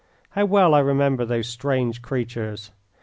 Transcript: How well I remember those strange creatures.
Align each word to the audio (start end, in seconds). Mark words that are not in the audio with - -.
How 0.31 0.45
well 0.45 0.73
I 0.73 0.79
remember 0.79 1.25
those 1.25 1.47
strange 1.47 2.01
creatures. 2.01 2.71